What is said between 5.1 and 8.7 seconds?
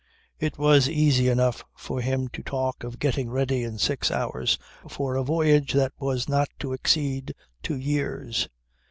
a voyage that was not to exceed two years.